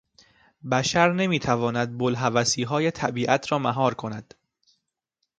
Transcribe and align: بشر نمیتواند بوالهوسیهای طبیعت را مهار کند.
بشر 0.71 1.13
نمیتواند 1.13 1.97
بوالهوسیهای 1.97 2.91
طبیعت 2.91 3.51
را 3.51 3.59
مهار 3.59 3.93
کند. 3.93 4.33